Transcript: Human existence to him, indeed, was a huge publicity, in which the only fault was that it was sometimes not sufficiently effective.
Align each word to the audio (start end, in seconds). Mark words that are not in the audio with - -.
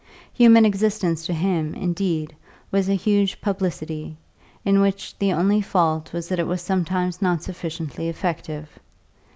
Human 0.33 0.65
existence 0.65 1.27
to 1.27 1.33
him, 1.33 1.75
indeed, 1.75 2.35
was 2.71 2.89
a 2.89 2.95
huge 2.95 3.39
publicity, 3.39 4.17
in 4.65 4.81
which 4.81 5.15
the 5.19 5.31
only 5.31 5.61
fault 5.61 6.11
was 6.11 6.27
that 6.29 6.39
it 6.39 6.47
was 6.47 6.63
sometimes 6.63 7.21
not 7.21 7.43
sufficiently 7.43 8.09
effective. 8.09 8.79